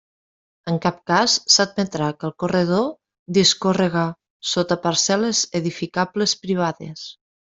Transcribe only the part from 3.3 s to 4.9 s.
discórrega sota